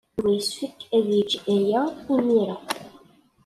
[0.15, 1.81] Yuba yessefk ad yeg aya
[2.15, 2.55] imir-a.